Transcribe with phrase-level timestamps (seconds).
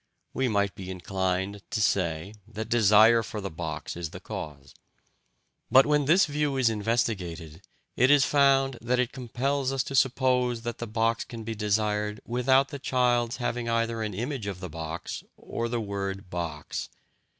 [0.33, 4.73] We might be inclined to say that desire for the box is the cause.
[5.69, 7.61] But when this view is investigated,
[7.95, 12.19] it is found that it compels us to suppose that the box can be desired
[12.25, 16.89] without the child's having either an image of the box or the word "box."